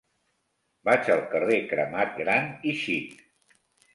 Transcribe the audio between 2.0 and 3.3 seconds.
Gran i Xic.